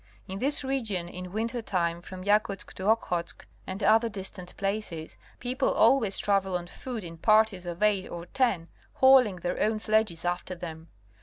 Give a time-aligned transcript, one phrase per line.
[0.27, 5.71] In this region in winter time from Yakutsk to Okhotsk and other distant places people
[5.71, 10.55] always travel on foot in parties of eight or ten, hauling their own sledges after
[10.55, 10.87] them.